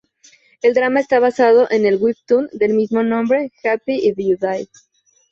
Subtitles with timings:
[0.63, 4.67] El drama está basado en el webtoon del mismo nombre "Happy If You Died".